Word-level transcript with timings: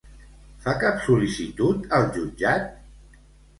Fa 0.63 0.73
cap 0.83 0.97
sol·licitud 1.09 1.87
al 2.01 2.09
jutjat? 2.19 2.69